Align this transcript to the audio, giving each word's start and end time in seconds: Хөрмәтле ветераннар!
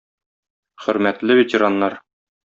Хөрмәтле 0.85 1.35
ветераннар! 1.39 1.99